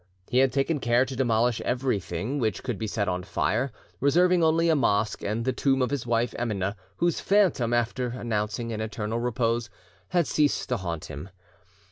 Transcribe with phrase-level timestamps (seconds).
[0.31, 4.67] He had taken care to demolish everything which could be set on fire, reserving only
[4.67, 9.19] a mosque and the tomb of his wife Emineh, whose phantom, after announcing an eternal
[9.19, 9.69] repose,
[10.07, 11.29] had ceased to haunt him.